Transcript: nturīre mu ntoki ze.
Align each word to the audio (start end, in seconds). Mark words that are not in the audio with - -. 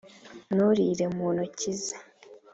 nturīre 0.55 1.05
mu 1.15 1.27
ntoki 1.35 1.71
ze. 1.83 1.95